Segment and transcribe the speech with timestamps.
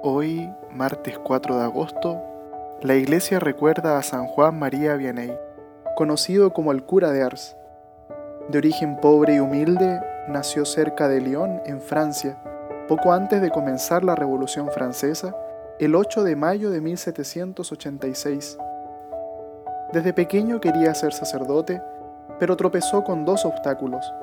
[0.00, 2.22] Hoy, martes 4 de agosto,
[2.82, 5.36] la iglesia recuerda a San Juan María Vianney,
[5.96, 7.56] conocido como el cura de Ars.
[8.48, 12.40] De origen pobre y humilde, nació cerca de Lyon, en Francia,
[12.86, 15.34] poco antes de comenzar la Revolución Francesa,
[15.80, 18.56] el 8 de mayo de 1786.
[19.92, 21.82] Desde pequeño quería ser sacerdote,
[22.38, 24.14] pero tropezó con dos obstáculos,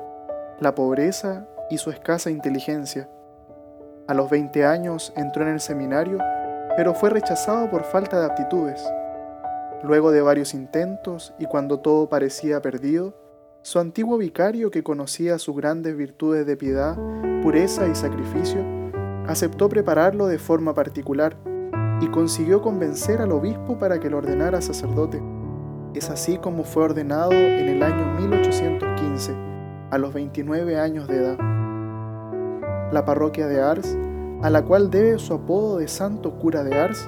[0.58, 3.10] la pobreza y su escasa inteligencia.
[4.08, 6.18] A los 20 años entró en el seminario,
[6.76, 8.80] pero fue rechazado por falta de aptitudes.
[9.82, 13.14] Luego de varios intentos y cuando todo parecía perdido,
[13.62, 16.96] su antiguo vicario, que conocía sus grandes virtudes de piedad,
[17.42, 18.60] pureza y sacrificio,
[19.26, 21.36] aceptó prepararlo de forma particular
[22.00, 25.20] y consiguió convencer al obispo para que lo ordenara sacerdote.
[25.94, 29.34] Es así como fue ordenado en el año 1815,
[29.90, 31.55] a los 29 años de edad.
[32.96, 33.94] La parroquia de Ars,
[34.40, 37.06] a la cual debe su apodo de Santo Cura de Ars,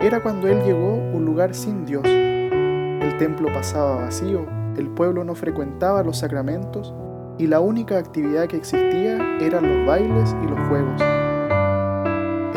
[0.00, 2.02] era cuando él llegó un lugar sin Dios.
[2.04, 4.44] El templo pasaba vacío,
[4.76, 6.92] el pueblo no frecuentaba los sacramentos
[7.38, 11.00] y la única actividad que existía eran los bailes y los juegos.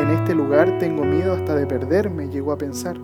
[0.00, 2.98] En este lugar tengo miedo hasta de perderme, llegó a pensar.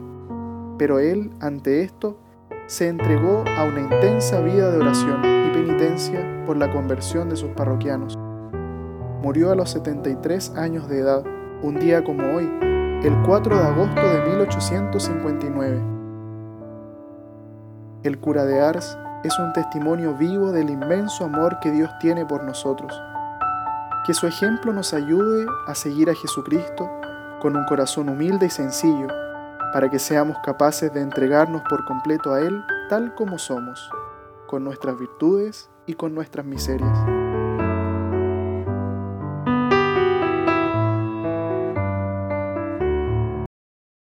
[0.77, 2.19] Pero él, ante esto,
[2.67, 7.51] se entregó a una intensa vida de oración y penitencia por la conversión de sus
[7.51, 8.19] parroquianos
[9.23, 11.23] murió a los 73 años de edad,
[11.63, 12.51] un día como hoy,
[13.05, 15.83] el 4 de agosto de 1859.
[18.03, 22.43] El cura de Ars es un testimonio vivo del inmenso amor que Dios tiene por
[22.43, 22.93] nosotros.
[24.05, 26.91] Que su ejemplo nos ayude a seguir a Jesucristo
[27.41, 29.07] con un corazón humilde y sencillo,
[29.73, 33.89] para que seamos capaces de entregarnos por completo a Él tal como somos,
[34.49, 37.22] con nuestras virtudes y con nuestras miserias.